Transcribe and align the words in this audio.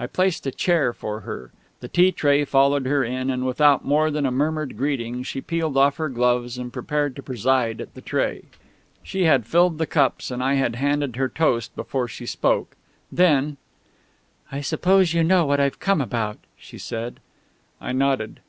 I 0.00 0.08
placed 0.08 0.44
a 0.48 0.50
chair 0.50 0.92
for 0.92 1.20
her; 1.20 1.52
the 1.78 1.86
tea 1.86 2.10
tray 2.10 2.44
followed 2.44 2.86
her 2.86 3.04
in; 3.04 3.30
and 3.30 3.46
without 3.46 3.84
more 3.84 4.10
than 4.10 4.26
a 4.26 4.32
murmured 4.32 4.76
greeting 4.76 5.22
she 5.22 5.40
peeled 5.40 5.76
off 5.76 5.96
her 5.98 6.08
gloves 6.08 6.58
and 6.58 6.72
prepared 6.72 7.14
to 7.14 7.22
preside 7.22 7.80
at 7.80 7.94
the 7.94 8.00
tray. 8.00 8.46
She 9.04 9.26
had 9.26 9.46
filled 9.46 9.78
the 9.78 9.86
cups, 9.86 10.32
and 10.32 10.42
I 10.42 10.54
had 10.54 10.74
handed 10.74 11.14
her 11.14 11.28
toast, 11.28 11.76
before 11.76 12.08
she 12.08 12.26
spoke. 12.26 12.74
Then: 13.12 13.58
"I 14.50 14.60
suppose 14.60 15.14
you 15.14 15.22
know 15.22 15.46
what 15.46 15.60
I've 15.60 15.78
come 15.78 16.00
about," 16.00 16.38
she 16.56 16.76
said. 16.76 17.20
I 17.80 17.92
nodded. 17.92 18.40